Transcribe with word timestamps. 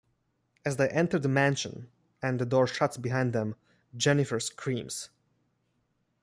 As 0.65 0.77
they 0.77 0.89
enter 0.89 1.19
the 1.19 1.29
mansion 1.29 1.91
and 2.23 2.39
the 2.39 2.45
door 2.47 2.65
shuts 2.65 2.97
behind 2.97 3.33
them, 3.33 3.53
Jennifer 3.95 4.39
screams. 4.39 5.09